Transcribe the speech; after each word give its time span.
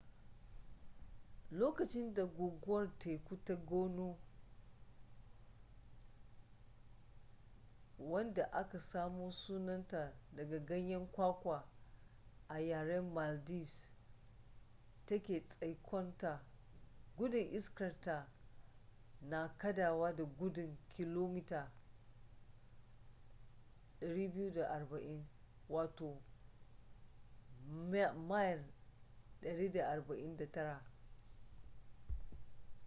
lokacin 1.51 2.13
da 2.13 2.23
guguwar 2.25 2.99
teku 2.99 3.35
ta 3.45 3.55
gonu 3.55 4.17
wadda 7.99 8.43
aka 8.51 8.79
samo 8.79 9.31
sunanta 9.31 10.13
daga 10.31 10.59
ganyen 10.59 11.07
kwakwa 11.11 11.67
a 12.47 12.59
yaren 12.59 13.11
maldives 13.13 13.85
take 15.05 15.41
tsaikonta 15.49 16.45
gudun 17.17 17.47
iskarta 17.53 18.27
na 19.21 19.49
kadawa 19.57 20.13
da 20.15 20.23
gudun 20.25 20.77
kilomita 20.89 21.71
240 24.01 25.23
mil 27.67 28.15
149 29.41 30.91